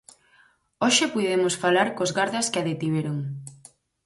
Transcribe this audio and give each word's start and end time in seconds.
Hoxe 0.83 1.05
puidemos 1.13 1.55
falar 1.63 1.87
cos 1.97 2.11
gardas 2.17 2.49
que 2.51 2.59
a 2.61 2.65
detiveron. 2.69 3.17